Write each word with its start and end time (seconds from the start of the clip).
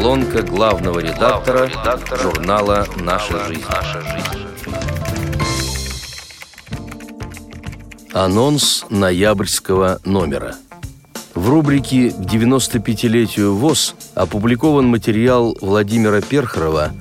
Колонка 0.00 0.40
главного 0.40 0.98
редактора, 1.00 1.66
редактора 1.66 2.22
журнала 2.22 2.86
«Наша 2.96 3.44
жизнь». 3.44 3.62
«Наша 3.68 4.00
жизнь». 4.00 4.46
Анонс 8.14 8.86
ноябрьского 8.88 10.00
номера. 10.06 10.54
В 11.34 11.50
рубрике 11.50 12.12
«К 12.12 12.14
95-летию 12.14 13.54
ВОЗ» 13.54 13.94
опубликован 14.14 14.86
материал 14.86 15.54
Владимира 15.60 16.22
Перхарова, 16.22 16.92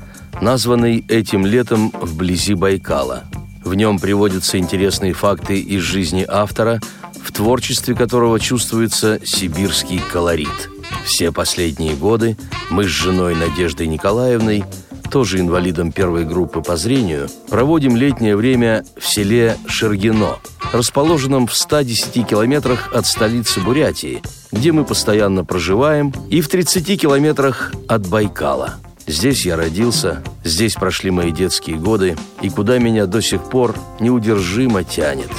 названный 0.41 1.05
этим 1.07 1.45
летом 1.45 1.93
вблизи 2.02 2.54
Байкала. 2.54 3.23
В 3.63 3.75
нем 3.75 4.00
приводятся 4.00 4.57
интересные 4.57 5.13
факты 5.13 5.57
из 5.57 5.84
жизни 5.84 6.25
автора, 6.27 6.81
в 7.23 7.31
творчестве 7.31 7.95
которого 7.95 8.41
чувствуется 8.41 9.21
сибирский 9.23 10.02
колорит. 10.11 10.70
Все 11.05 11.31
последние 11.31 11.95
годы 11.95 12.38
мы 12.70 12.84
с 12.84 12.88
женой 12.88 13.35
Надеждой 13.35 13.88
Николаевной, 13.88 14.63
тоже 15.12 15.40
инвалидом 15.40 15.91
первой 15.91 16.26
группы 16.26 16.62
по 16.62 16.77
зрению, 16.77 17.30
проводим 17.49 17.95
летнее 17.95 18.35
время 18.35 18.85
в 18.98 19.07
селе 19.07 19.57
Шергино, 19.67 20.38
расположенном 20.71 21.48
в 21.48 21.55
110 21.55 22.27
километрах 22.27 22.93
от 22.93 23.05
столицы 23.07 23.59
Бурятии, 23.59 24.21
где 24.52 24.71
мы 24.71 24.85
постоянно 24.85 25.43
проживаем, 25.43 26.13
и 26.30 26.41
в 26.41 26.48
30 26.48 27.02
километрах 27.02 27.73
от 27.88 28.07
Байкала– 28.07 28.76
Здесь 29.09 29.43
я 29.43 29.55
родился, 29.55 30.21
здесь 30.43 30.76
прошли 30.76 31.09
мои 31.09 31.31
детские 31.31 31.77
годы, 31.77 32.16
и 32.43 32.49
куда 32.52 32.77
меня 32.77 33.07
до 33.07 33.23
сих 33.23 33.49
пор 33.49 33.76
неудержимо 33.99 34.84
тянет. 34.84 35.31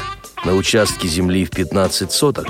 На 0.44 0.56
участке 0.56 1.06
земли 1.06 1.44
в 1.44 1.50
15 1.50 2.10
соток 2.10 2.48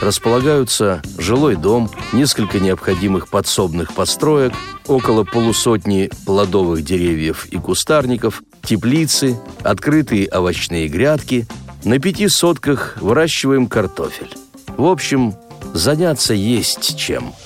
располагаются 0.00 1.02
жилой 1.18 1.56
дом, 1.56 1.90
несколько 2.12 2.60
необходимых 2.60 3.28
подсобных 3.28 3.94
построек, 3.94 4.52
около 4.86 5.24
полусотни 5.24 6.10
плодовых 6.26 6.84
деревьев 6.84 7.46
и 7.46 7.58
кустарников, 7.58 8.42
теплицы, 8.62 9.38
открытые 9.62 10.28
овощные 10.30 10.88
грядки. 10.88 11.46
На 11.84 11.98
пяти 11.98 12.28
сотках 12.28 12.96
выращиваем 13.00 13.66
картофель. 13.66 14.32
В 14.76 14.84
общем, 14.84 15.34
заняться 15.74 16.34
есть 16.34 16.96
чем– 16.96 17.32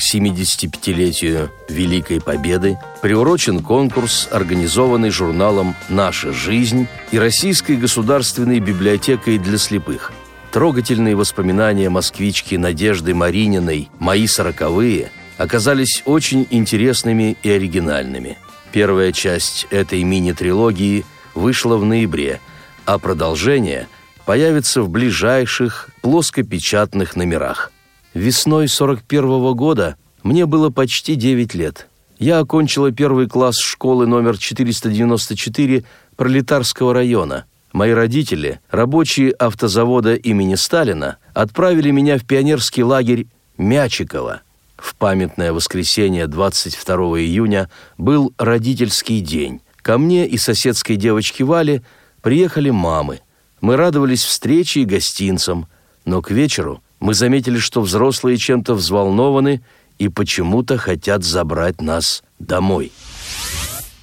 к 0.00 0.14
75-летию 0.14 1.50
Великой 1.68 2.22
Победы 2.22 2.78
приурочен 3.02 3.60
конкурс, 3.60 4.28
организованный 4.30 5.10
журналом 5.10 5.76
«Наша 5.90 6.32
жизнь» 6.32 6.88
и 7.12 7.18
Российской 7.18 7.76
государственной 7.76 8.60
библиотекой 8.60 9.36
для 9.36 9.58
слепых. 9.58 10.10
Трогательные 10.52 11.16
воспоминания 11.16 11.88
москвички 11.88 12.56
Надежды 12.56 13.14
Марининой 13.14 13.88
«Мои 13.98 14.26
сороковые» 14.26 15.10
оказались 15.38 16.02
очень 16.04 16.46
интересными 16.50 17.36
и 17.42 17.50
оригинальными. 17.50 18.36
Первая 18.72 19.12
часть 19.12 19.66
этой 19.70 20.02
мини-трилогии 20.02 21.04
вышла 21.34 21.76
в 21.76 21.84
ноябре, 21.84 22.40
а 22.84 22.98
продолжение 22.98 23.88
появится 24.26 24.82
в 24.82 24.90
ближайших 24.90 25.88
плоскопечатных 26.02 27.16
номерах– 27.16 27.72
Весной 28.14 28.66
41 28.66 29.24
-го 29.24 29.54
года 29.54 29.96
мне 30.24 30.44
было 30.46 30.70
почти 30.70 31.14
9 31.14 31.54
лет. 31.54 31.88
Я 32.18 32.40
окончила 32.40 32.90
первый 32.90 33.28
класс 33.28 33.58
школы 33.58 34.06
номер 34.06 34.36
494 34.36 35.84
Пролетарского 36.16 36.92
района. 36.92 37.44
Мои 37.72 37.92
родители, 37.92 38.60
рабочие 38.70 39.32
автозавода 39.32 40.14
имени 40.14 40.56
Сталина, 40.56 41.18
отправили 41.34 41.90
меня 41.90 42.18
в 42.18 42.24
пионерский 42.24 42.82
лагерь 42.82 43.26
Мячиково. 43.56 44.42
В 44.76 44.94
памятное 44.96 45.52
воскресенье 45.52 46.26
22 46.26 46.96
июня 47.20 47.70
был 47.98 48.32
родительский 48.38 49.20
день. 49.20 49.60
Ко 49.82 49.98
мне 49.98 50.26
и 50.26 50.36
соседской 50.36 50.96
девочке 50.96 51.44
Вале 51.44 51.82
приехали 52.22 52.70
мамы. 52.70 53.20
Мы 53.60 53.76
радовались 53.76 54.24
встрече 54.24 54.80
и 54.80 54.84
гостинцам, 54.84 55.68
но 56.04 56.22
к 56.22 56.30
вечеру– 56.30 56.82
мы 57.00 57.14
заметили, 57.14 57.58
что 57.58 57.80
взрослые 57.80 58.36
чем-то 58.36 58.74
взволнованы 58.74 59.62
и 59.98 60.08
почему-то 60.08 60.76
хотят 60.76 61.24
забрать 61.24 61.80
нас 61.80 62.22
домой. 62.38 62.92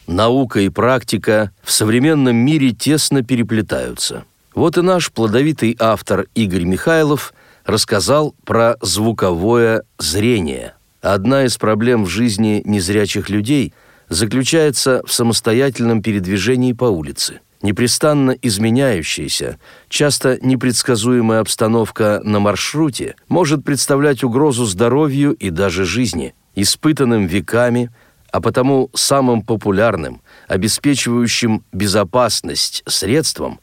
Наука 0.07 0.61
и 0.61 0.69
практика 0.69 1.51
в 1.61 1.71
современном 1.71 2.35
мире 2.35 2.71
тесно 2.71 3.23
переплетаются. 3.23 4.23
Вот 4.55 4.77
и 4.77 4.81
наш 4.81 5.11
плодовитый 5.11 5.75
автор 5.79 6.27
Игорь 6.33 6.63
Михайлов 6.63 7.33
рассказал 7.65 8.33
про 8.45 8.77
звуковое 8.81 9.83
зрение. 9.99 10.73
Одна 11.01 11.45
из 11.45 11.57
проблем 11.57 12.05
в 12.05 12.09
жизни 12.09 12.61
незрячих 12.65 13.29
людей 13.29 13.73
заключается 14.09 15.03
в 15.05 15.13
самостоятельном 15.13 16.01
передвижении 16.01 16.73
по 16.73 16.85
улице– 16.85 17.41
Непрестанно 17.61 18.31
изменяющаяся, 18.31 19.57
часто 19.89 20.37
непредсказуемая 20.41 21.39
обстановка 21.39 22.21
на 22.23 22.39
маршруте 22.39 23.15
может 23.29 23.63
представлять 23.63 24.23
угрозу 24.23 24.65
здоровью 24.65 25.33
и 25.33 25.49
даже 25.49 25.83
жизни, 25.83 26.35
испытанным 26.55 27.25
веками, 27.25 27.89
а 28.37 28.39
потому 28.39 28.91
самым 28.93 29.41
популярным, 29.41 30.21
обеспечивающим 30.47 31.63
безопасность 31.71 32.83
средством, 32.85 33.59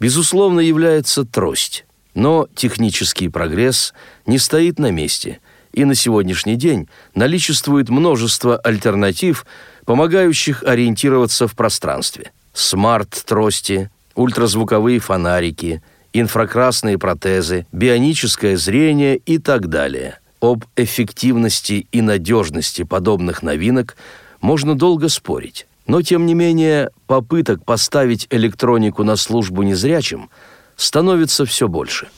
безусловно, 0.00 0.60
является 0.60 1.24
трость. 1.24 1.86
Но 2.12 2.46
технический 2.54 3.30
прогресс 3.30 3.94
не 4.26 4.36
стоит 4.36 4.78
на 4.78 4.90
месте, 4.90 5.40
и 5.72 5.86
на 5.86 5.94
сегодняшний 5.94 6.56
день 6.56 6.90
наличествует 7.14 7.88
множество 7.88 8.58
альтернатив, 8.58 9.46
помогающих 9.86 10.62
ориентироваться 10.62 11.48
в 11.48 11.54
пространстве– 11.54 12.32
смарт-трости, 12.52 13.90
ультразвуковые 14.14 14.98
фонарики, 14.98 15.82
инфракрасные 16.12 16.98
протезы, 16.98 17.66
бионическое 17.72 18.58
зрение 18.58 19.16
и 19.16 19.38
так 19.38 19.68
далее. 19.68 20.18
Об 20.42 20.64
эффективности 20.74 21.86
и 21.92 22.02
надежности 22.02 22.82
подобных 22.82 23.44
новинок 23.44 23.96
можно 24.40 24.74
долго 24.74 25.08
спорить. 25.08 25.68
Но, 25.86 26.02
тем 26.02 26.26
не 26.26 26.34
менее, 26.34 26.90
попыток 27.06 27.64
поставить 27.64 28.26
электронику 28.28 29.04
на 29.04 29.14
службу 29.14 29.62
незрячим 29.62 30.30
становится 30.74 31.46
все 31.46 31.68
больше. 31.68 32.08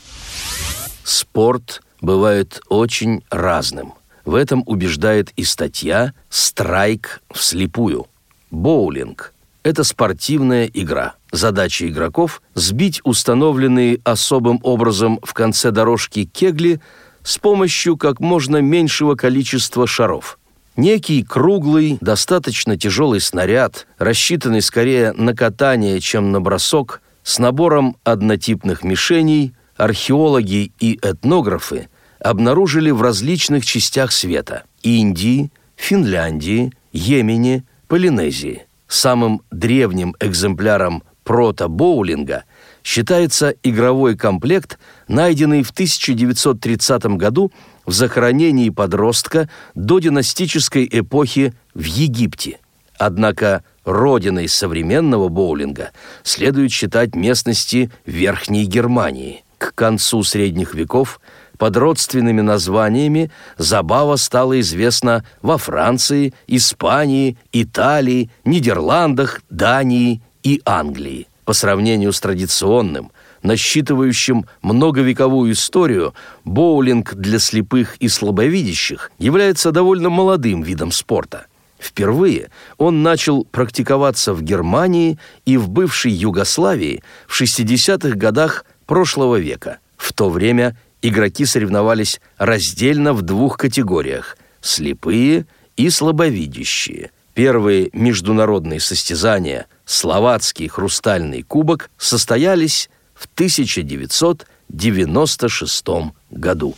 Спорт 1.05 1.83
бывает 2.01 2.63
очень 2.71 3.23
разным. 3.29 3.93
В 4.25 4.37
этом 4.37 4.63
убеждает 4.65 5.31
и 5.37 5.45
статья 5.45 6.15
«Страйк 6.31 7.21
вслепую». 7.31 8.07
Боулинг– 8.51 9.35
это 9.63 9.85
спортивная 9.85 10.65
игра. 10.73 11.17
Задача 11.31 11.87
игроков– 11.87 12.41
сбить 12.55 13.03
установленные 13.05 14.01
особым 14.03 14.61
образом 14.63 15.21
в 15.23 15.35
конце 15.35 15.71
дорожки 15.71 16.25
кегли 16.25 16.81
с 17.25 17.39
помощью 17.39 17.97
как 17.97 18.21
можно 18.21 18.59
меньшего 18.59 19.17
количества 19.17 19.87
шаров. 19.87 20.39
Некий 20.77 21.23
круглый, 21.23 21.99
достаточно 22.01 22.77
тяжелый 22.77 23.21
снаряд, 23.21 23.87
рассчитанный 23.99 24.63
скорее 24.63 25.13
на 25.13 25.35
катание, 25.35 26.01
чем 26.01 26.33
на 26.33 26.41
бросок, 26.41 27.01
с 27.23 27.39
набором 27.39 27.97
однотипных 28.05 28.85
мишеней, 28.85 29.55
археологи 29.77 30.73
и 30.79 30.99
этнографы 31.03 31.89
обнаружили 32.21 32.91
в 32.91 33.03
различных 33.03 33.65
частях 33.65 34.13
света– 34.13 34.65
Индии, 34.83 35.51
Финляндии, 35.77 36.73
Йемене, 36.93 37.65
Полинезии– 37.89 38.67
Самым 38.89 39.43
древним 39.51 40.15
экземпляром 40.21 41.03
прото-боулинга 41.25 42.45
считается 42.85 43.55
игровой 43.65 44.17
комплект, 44.17 44.79
найденный 45.09 45.65
в 45.65 45.71
1930 45.71 47.07
году 47.17 47.51
в 47.87 47.93
захоронении 47.93 48.71
подростка 48.71 49.49
до 49.75 49.99
династической 49.99 50.89
эпохи 50.91 51.55
в 51.75 51.83
Египте. 51.83 52.61
Однако 52.97 53.65
родиной 53.85 54.49
современного 54.49 55.29
боулинга 55.29 55.91
следует 56.23 56.71
считать 56.71 57.17
местности 57.17 57.91
Верхней 58.07 58.67
Германии. 58.67 59.43
К 59.59 59.75
концу 59.75 60.23
средних 60.23 60.75
веков– 60.75 61.21
под 61.59 61.77
родственными 61.77 62.41
названиями 62.41 63.31
забава 63.59 64.17
стала 64.17 64.61
известна 64.61 65.25
во 65.41 65.57
Франции, 65.57 66.35
Испании, 66.47 67.37
Италии, 67.53 68.31
Нидерландах, 68.45 69.43
Дании 69.51 70.21
и 70.43 70.61
Англии. 70.65 71.29
По 71.45 71.53
сравнению 71.53 72.13
с 72.13 72.21
традиционным, 72.21 73.13
насчитывающим 73.43 74.47
многовековую 74.63 75.53
историю, 75.53 76.15
боулинг 76.45 77.15
для 77.15 77.39
слепых 77.39 77.97
и 77.97 78.09
слабовидящих 78.09 79.11
является 79.19 79.71
довольно 79.71 80.09
молодым 80.09 80.63
видом 80.63 80.91
спорта. 80.91 81.47
Впервые 81.79 82.51
он 82.79 83.03
начал 83.03 83.45
практиковаться 83.45 84.33
в 84.33 84.43
Германии 84.43 85.19
и 85.45 85.59
в 85.59 85.69
бывшей 85.69 86.13
Югославии 86.13 87.03
в 87.27 87.39
60-х 87.39 88.17
годах 88.17 88.65
прошлого 88.87 89.37
века. 89.37 89.79
В 89.99 90.15
то 90.15 90.31
время 90.31 90.79
игроки 91.03 91.45
соревновались 91.45 92.23
раздельно 92.39 93.13
в 93.13 93.21
двух 93.21 93.59
категориях– 93.59 94.39
слепые 94.63 95.47
и 95.77 95.91
слабовидящие. 95.91 97.11
Первые 97.35 97.91
международные 97.93 98.81
состязания 98.81 99.67
«Словацкий 99.85 100.69
хрустальный 100.69 101.43
кубок» 101.43 101.91
состоялись 101.99 102.89
в 103.15 103.27
1996 103.35 105.87
году. 106.31 106.77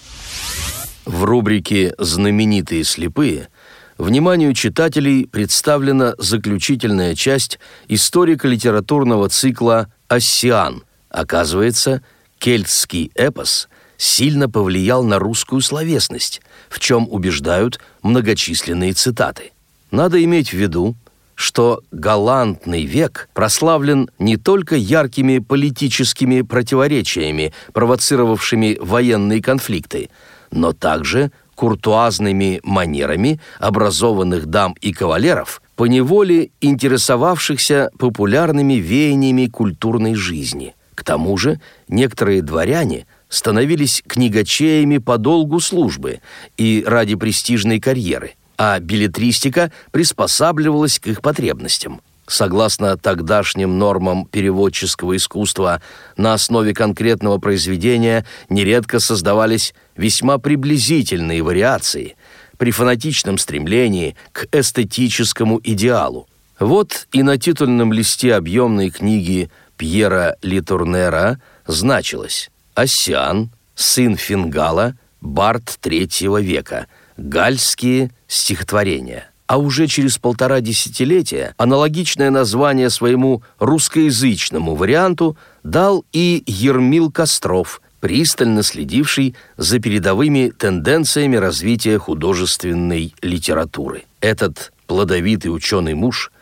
В 1.05 1.25
рубрике 1.25 1.95
«Знаменитые 1.99 2.85
слепые» 2.85 3.51
вниманию 3.99 4.55
читателей 4.55 5.27
представлена 5.27 6.15
заключительная 6.19 7.15
часть 7.15 7.59
историко-литературного 7.89 9.29
цикла 9.29 9.93
«Оссиан». 10.09 10.85
Оказывается, 11.09 12.03
кельтский 12.39 13.11
эпос 13.15 13.69
сильно 13.97 14.51
повлиял 14.51 15.03
на 15.03 15.19
русскую 15.19 15.63
словесность, 15.63 16.43
в 16.69 16.81
чем 16.81 17.09
убеждают 17.11 17.81
многочисленные 18.03 18.93
цитаты. 18.93 19.53
Надо 19.91 20.23
иметь 20.23 20.51
в 20.51 20.55
виду, 20.55 20.97
что 21.37 21.83
галантный 21.93 22.85
век 22.85 23.29
прославлен 23.35 24.11
не 24.19 24.37
только 24.37 24.75
яркими 24.75 25.39
политическими 25.39 26.41
противоречиями, 26.41 27.53
провоцировавшими 27.73 28.79
военные 28.81 29.41
конфликты, 29.41 30.11
но 30.51 30.73
также 30.73 31.31
куртуазными 31.55 32.61
манерами 32.65 33.39
образованных 33.61 34.47
дам 34.47 34.75
и 34.81 34.93
кавалеров, 34.93 35.63
поневоле 35.77 36.51
интересовавшихся 36.61 37.91
популярными 37.99 38.75
веяниями 38.75 39.47
культурной 39.47 40.15
жизни. 40.15 40.75
К 40.95 41.05
тому 41.05 41.37
же 41.37 41.61
некоторые 41.89 42.41
дворяне 42.41 43.07
становились 43.29 44.03
книгачеями 44.07 44.99
по 44.99 45.19
долгу 45.19 45.61
службы 45.61 46.21
и 46.57 46.83
ради 46.87 47.15
престижной 47.15 47.81
карьеры, 47.81 48.35
а 48.57 48.79
билетристика 48.81 49.73
приспосабливалась 49.91 50.99
к 50.99 51.07
их 51.07 51.23
потребностям. 51.23 52.01
Согласно 52.29 52.97
тогдашним 52.97 53.79
нормам 53.79 54.27
переводческого 54.27 55.17
искусства, 55.17 55.81
на 56.17 56.35
основе 56.35 56.75
конкретного 56.75 57.39
произведения 57.39 58.27
нередко 58.49 58.99
создавались 58.99 59.75
весьма 59.97 60.39
приблизительные 60.39 61.43
вариации 61.43 62.17
при 62.59 62.73
фанатичном 62.73 63.39
стремлении 63.39 64.17
к 64.33 64.47
эстетическому 64.51 65.61
идеалу. 65.63 66.27
Вот 66.59 67.07
и 67.13 67.23
на 67.23 67.39
титульном 67.39 67.93
листе 67.93 68.35
объемной 68.35 68.91
книги 68.91 69.51
Пьера 69.77 70.37
Литурнера 70.43 71.41
значилось 71.67 72.51
«Осян, 72.75 73.51
сын 73.75 74.17
Фингала, 74.17 74.95
бард 75.21 75.79
третьего 75.81 76.41
века, 76.41 76.87
гальские 77.17 78.11
стихотворения» 78.29 79.31
а 79.47 79.59
уже 79.59 79.87
через 79.87 80.19
полтора 80.19 80.61
десятилетия 80.61 81.55
аналогичное 81.57 82.31
название 82.31 82.91
своему 82.91 83.43
русскоязычному 83.59 84.75
варианту 84.75 85.37
дал 85.63 86.05
и 86.13 86.43
Ермил 86.47 87.11
Костров, 87.11 87.81
пристально 88.01 88.63
следивший 88.63 89.37
за 89.57 89.79
передовыми 89.79 90.51
тенденциями 90.57 91.37
развития 91.37 91.99
художественной 91.99 93.15
литературы. 93.23 94.05
Этот 94.21 94.73
плодовитый 94.87 95.55
ученый 95.55 95.95
муж 95.95 96.33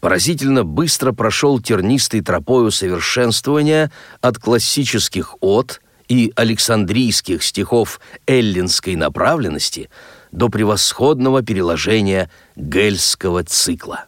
поразительно 0.00 0.64
быстро 0.64 1.12
прошел 1.12 1.60
тернистой 1.60 2.20
тропою 2.20 2.70
совершенствования 2.70 3.90
от 4.20 4.38
классических 4.38 5.36
от 5.40 5.80
и 6.08 6.32
александрийских 6.36 7.42
стихов 7.42 8.00
эллинской 8.26 8.96
направленности– 8.96 9.90
до 10.32 10.48
превосходного 10.48 11.42
переложения 11.42 12.30
гельского 12.56 13.44
цикла. 13.44 14.06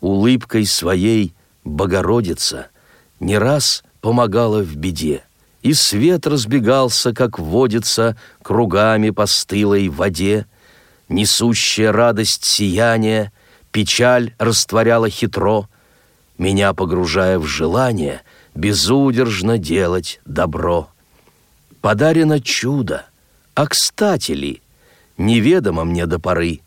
Улыбкой 0.00 0.66
своей 0.66 1.34
Богородица 1.64 2.68
не 3.20 3.38
раз 3.38 3.82
помогала 4.02 4.62
в 4.62 4.76
беде, 4.76 5.24
и 5.62 5.72
свет 5.72 6.26
разбегался, 6.26 7.14
как 7.14 7.38
водится, 7.38 8.16
кругами 8.42 9.10
по 9.10 9.24
стылой 9.24 9.88
воде, 9.88 10.46
несущая 11.08 11.90
радость 11.90 12.44
сияния, 12.44 13.32
печаль 13.72 14.34
растворяла 14.38 15.08
хитро, 15.08 15.68
меня 16.36 16.74
погружая 16.74 17.38
в 17.38 17.46
желание 17.46 18.20
безудержно 18.54 19.56
делать 19.56 20.20
добро. 20.26 20.88
Подарено 21.80 22.40
чудо, 22.40 23.06
а 23.54 23.66
кстати 23.66 24.32
ли, 24.32 24.62
неведомо 25.16 25.84
мне 25.84 26.06
до 26.06 26.18
поры, 26.18 26.60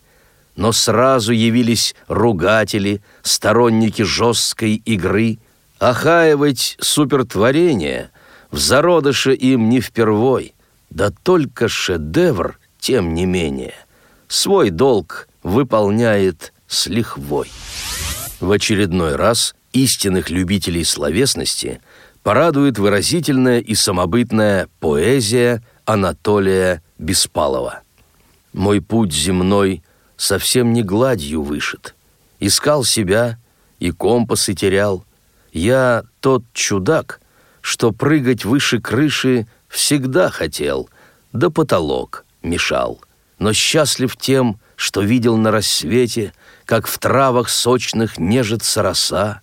но 0.55 0.71
сразу 0.71 1.31
явились 1.31 1.95
ругатели, 2.07 3.01
сторонники 3.21 4.01
жесткой 4.01 4.81
игры, 4.85 5.37
охаивать 5.79 6.75
супертворение 6.79 8.09
в 8.51 8.57
зародыше 8.57 9.33
им 9.33 9.69
не 9.69 9.81
впервой, 9.81 10.53
да 10.89 11.11
только 11.11 11.67
шедевр, 11.67 12.59
тем 12.79 13.13
не 13.13 13.25
менее, 13.25 13.73
свой 14.27 14.69
долг 14.69 15.27
выполняет 15.43 16.53
с 16.67 16.87
лихвой. 16.87 17.51
В 18.39 18.51
очередной 18.51 19.15
раз 19.15 19.55
истинных 19.73 20.29
любителей 20.29 20.83
словесности 20.83 21.81
порадует 22.23 22.77
выразительная 22.77 23.59
и 23.59 23.75
самобытная 23.75 24.67
поэзия 24.79 25.63
Анатолия 25.85 26.81
Беспалова. 26.97 27.81
Мой 28.57 28.81
путь 28.81 29.13
земной 29.13 29.83
совсем 30.15 30.73
не 30.73 30.81
гладью 30.81 31.43
вышит. 31.43 31.93
Искал 32.39 32.83
себя 32.83 33.37
и 33.77 33.91
компасы 33.91 34.55
терял. 34.55 35.05
Я 35.53 36.05
тот 36.21 36.43
чудак, 36.53 37.21
что 37.61 37.91
прыгать 37.91 38.45
выше 38.45 38.81
крыши 38.81 39.45
всегда 39.67 40.31
хотел, 40.31 40.89
да 41.33 41.51
потолок 41.51 42.25
мешал. 42.41 42.99
Но 43.37 43.53
счастлив 43.53 44.17
тем, 44.17 44.59
что 44.75 45.01
видел 45.01 45.37
на 45.37 45.51
рассвете, 45.51 46.33
как 46.65 46.87
в 46.87 46.97
травах 46.97 47.49
сочных 47.49 48.17
нежится 48.17 48.81
роса, 48.81 49.41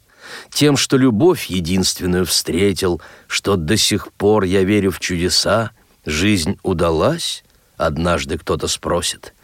тем, 0.50 0.76
что 0.76 0.96
любовь 0.96 1.46
единственную 1.46 2.26
встретил, 2.26 3.00
что 3.28 3.54
до 3.54 3.76
сих 3.76 4.12
пор 4.12 4.42
я 4.42 4.64
верю 4.64 4.90
в 4.90 4.98
чудеса, 4.98 5.70
жизнь 6.04 6.58
удалась, 6.64 7.43
Однажды 7.76 8.38
кто-то 8.38 8.68
спросит. 8.68 9.34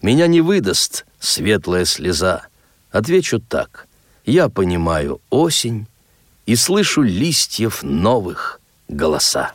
Меня 0.00 0.26
не 0.26 0.40
выдаст 0.40 1.06
светлая 1.18 1.84
слеза. 1.84 2.46
Отвечу 2.90 3.40
так. 3.40 3.86
Я 4.24 4.48
понимаю 4.48 5.20
осень 5.30 5.86
и 6.46 6.56
слышу 6.56 7.02
листьев 7.02 7.82
новых 7.82 8.60
голоса. 8.88 9.52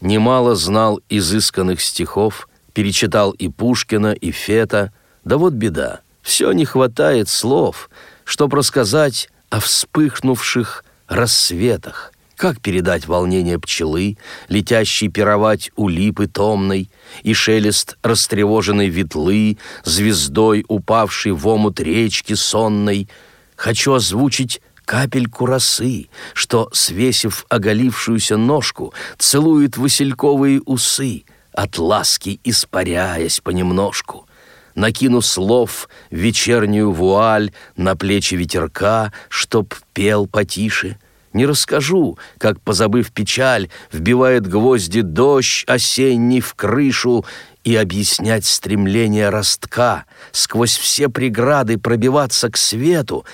Немало 0.00 0.54
знал 0.54 1.00
изысканных 1.08 1.80
стихов, 1.80 2.48
перечитал 2.72 3.32
и 3.32 3.48
Пушкина, 3.48 4.12
и 4.12 4.30
Фета. 4.30 4.92
Да 5.24 5.36
вот 5.36 5.52
беда, 5.52 6.00
все 6.22 6.52
не 6.52 6.64
хватает 6.64 7.28
слов, 7.28 7.90
чтоб 8.24 8.54
рассказать 8.54 9.28
о 9.50 9.60
вспыхнувших 9.60 10.84
рассветах, 11.08 12.12
как 12.40 12.62
передать 12.62 13.06
волнение 13.06 13.58
пчелы, 13.58 14.16
летящей 14.48 15.08
пировать 15.08 15.70
у 15.76 15.90
липы 15.90 16.26
томной, 16.26 16.90
и 17.22 17.34
шелест 17.34 17.98
растревоженной 18.02 18.88
ветлы, 18.88 19.58
звездой, 19.84 20.64
упавшей 20.66 21.32
в 21.32 21.46
омут 21.46 21.80
речки 21.80 22.32
сонной? 22.32 23.10
Хочу 23.56 23.92
озвучить 23.92 24.62
капельку 24.86 25.44
росы, 25.44 26.08
что, 26.32 26.70
свесив 26.72 27.44
оголившуюся 27.50 28.38
ножку, 28.38 28.94
целует 29.18 29.76
васильковые 29.76 30.62
усы, 30.62 31.24
от 31.52 31.76
ласки 31.76 32.40
испаряясь 32.42 33.40
понемножку. 33.40 34.26
Накину 34.74 35.20
слов 35.20 35.90
вечернюю 36.10 36.90
вуаль 36.90 37.52
на 37.76 37.96
плечи 37.96 38.34
ветерка, 38.34 39.12
чтоб 39.28 39.74
пел 39.92 40.26
потише— 40.26 40.96
не 41.32 41.46
расскажу, 41.46 42.18
как, 42.38 42.60
позабыв 42.60 43.12
печаль, 43.12 43.68
вбивает 43.92 44.46
гвозди 44.46 45.02
дождь 45.02 45.64
осенний 45.66 46.40
в 46.40 46.54
крышу 46.54 47.24
и 47.62 47.76
объяснять 47.76 48.44
стремление 48.44 49.28
ростка, 49.28 50.06
сквозь 50.32 50.76
все 50.76 51.08
преграды 51.08 51.78
пробиваться 51.78 52.50
к 52.50 52.56
свету. 52.56 53.24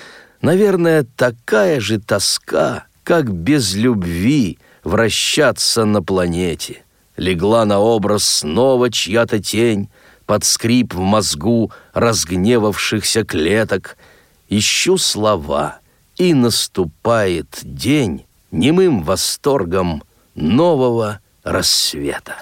Наверное, 0.43 1.07
такая 1.17 1.81
же 1.81 1.99
тоска, 1.99 2.85
как 3.03 3.33
без 3.33 3.75
любви 3.75 4.59
вращаться 4.85 5.85
на 5.85 6.03
планете. 6.03 6.83
Легла 7.17 7.65
на 7.65 7.79
образ 7.79 8.25
снова 8.25 8.91
чья-то 8.91 9.39
тень, 9.39 9.89
под 10.27 10.45
скрип 10.45 10.93
в 10.93 10.99
мозгу 10.99 11.73
разгневавшихся 11.95 13.25
клеток. 13.25 13.97
Ищу 14.49 14.99
слова— 14.99 15.79
и 16.17 16.35
наступает 16.35 17.61
день 17.63 18.25
немым 18.51 19.03
восторгом 19.03 20.03
нового 20.35 21.21
рассвета. 21.45 22.37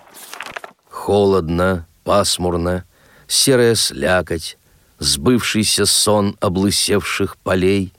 Холодно, 0.89 1.87
пасмурно, 2.05 2.85
серая 3.27 3.75
слякоть, 3.75 4.57
сбывшийся 4.99 5.87
сон 5.87 6.37
облысевших 6.41 7.37
полей. 7.39 7.93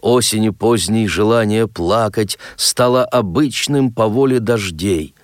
Осенью 0.00 0.52
поздней 0.52 1.06
желание 1.06 1.68
плакать 1.68 2.38
стало 2.56 3.04
обычным 3.04 3.92
по 3.92 4.08
воле 4.08 4.40
дождей. 4.40 5.14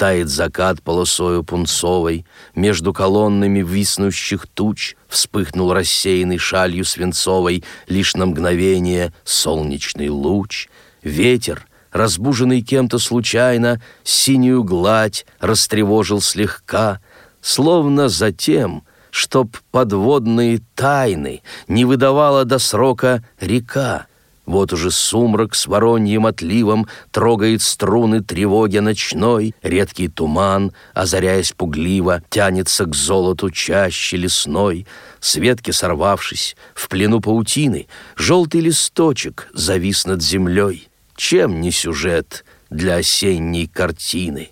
Тает 0.00 0.30
закат 0.30 0.82
полосою 0.82 1.44
пунцовой, 1.44 2.24
между 2.54 2.94
колоннами 2.94 3.62
виснущих 3.62 4.46
туч 4.46 4.96
вспыхнул 5.08 5.74
рассеянный 5.74 6.38
шалью 6.38 6.86
свинцовой 6.86 7.64
лишь 7.86 8.14
на 8.14 8.24
мгновение 8.24 9.12
солнечный 9.24 10.08
луч. 10.08 10.70
Ветер, 11.02 11.66
разбуженный 11.92 12.62
кем-то 12.62 12.98
случайно, 12.98 13.82
синюю 14.02 14.64
гладь 14.64 15.26
растревожил 15.38 16.22
слегка, 16.22 17.00
словно 17.42 18.08
затем, 18.08 18.84
чтоб 19.10 19.54
подводные 19.70 20.62
тайны 20.74 21.42
не 21.68 21.84
выдавала 21.84 22.46
до 22.46 22.58
срока 22.58 23.22
река. 23.38 24.06
Вот 24.50 24.72
уже 24.72 24.90
сумрак 24.90 25.54
с 25.54 25.68
вороньим 25.68 26.26
отливом 26.26 26.88
трогает 27.12 27.62
струны 27.62 28.20
тревоги 28.20 28.78
ночной, 28.78 29.54
редкий 29.62 30.08
туман, 30.08 30.72
озаряясь 30.92 31.52
пугливо, 31.52 32.24
тянется 32.30 32.86
к 32.86 32.96
золоту 32.96 33.50
чаще 33.52 34.16
лесной. 34.16 34.88
С 35.20 35.36
ветки 35.36 35.70
сорвавшись, 35.70 36.56
в 36.74 36.88
плену 36.88 37.20
паутины, 37.20 37.86
желтый 38.16 38.62
листочек 38.62 39.48
завис 39.54 40.04
над 40.04 40.20
землей. 40.20 40.88
Чем 41.14 41.60
не 41.60 41.70
сюжет 41.70 42.44
для 42.70 42.96
осенней 42.96 43.68
картины? 43.68 44.50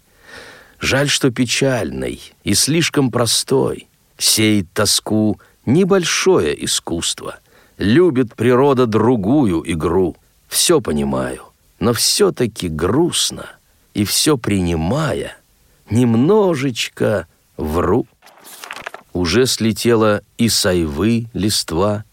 Жаль, 0.79 1.09
что 1.09 1.33
печальный 1.33 2.21
и 2.45 2.55
слишком 2.55 3.11
простой. 3.11 3.89
Сеет 4.17 4.73
тоску 4.73 5.41
небольшое 5.67 6.65
искусство. 6.65 7.41
Любит 7.79 8.35
природа 8.35 8.87
другую 8.87 9.63
игру. 9.73 10.17
Все 10.49 10.81
понимаю, 10.81 11.45
но 11.79 11.93
все-таки 11.93 12.69
грустно. 12.69 13.47
И 13.95 14.05
все 14.05 14.37
принимая, 14.37 15.37
немножечко 15.89 17.27
вру. 17.57 18.07
Уже 19.13 19.47
слетела 19.47 20.23
и 20.37 20.49
сайвы 20.49 21.27
листва, 21.33 22.05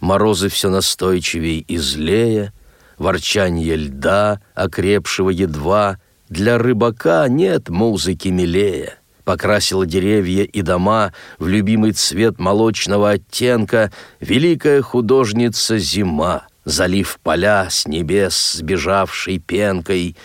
Морозы 0.00 0.48
все 0.48 0.68
настойчивей 0.68 1.64
и 1.66 1.78
злее, 1.78 2.52
Ворчанье 2.98 3.76
льда, 3.76 4.40
окрепшего 4.54 5.30
едва, 5.30 5.98
Для 6.28 6.58
рыбака 6.58 7.26
нет 7.28 7.68
музыки 7.68 8.28
милее 8.28 8.98
покрасила 9.24 9.86
деревья 9.86 10.44
и 10.44 10.62
дома 10.62 11.12
в 11.38 11.48
любимый 11.48 11.92
цвет 11.92 12.38
молочного 12.38 13.12
оттенка 13.12 13.90
великая 14.20 14.82
художница 14.82 15.78
зима, 15.78 16.46
залив 16.64 17.18
поля 17.22 17.68
с 17.70 17.86
небес 17.86 18.52
сбежавшей 18.52 19.38
пенкой. 19.38 20.16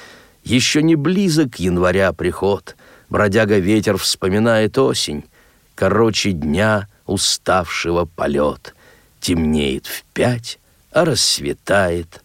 Еще 0.43 0.83
не 0.83 0.95
близок 0.95 1.59
января 1.59 2.13
приход, 2.13 2.75
бродяга 3.09 3.57
ветер 3.57 3.97
вспоминает 3.97 4.77
осень, 4.77 5.23
короче 5.75 6.31
дня 6.31 6.87
уставшего 7.05 8.05
полет. 8.05 8.75
Темнеет 9.19 9.85
в 9.85 10.03
пять, 10.13 10.59
а 10.91 11.03
рассветает 11.03 12.23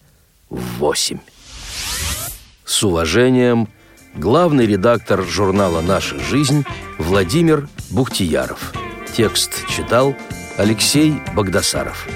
в 0.49 0.61
восемь. 0.79 1.19
С 2.65 2.83
уважением– 2.83 3.69
главный 4.17 4.67
редактор 4.67 5.23
журнала 5.23 5.81
«Наша 5.81 6.19
жизнь» 6.19 6.65
Владимир 6.99 7.69
Бухтияров. 7.91 8.73
Текст 9.15 9.67
читал 9.69 10.15
Алексей 10.57 11.15
Богдасаров. 11.35 12.07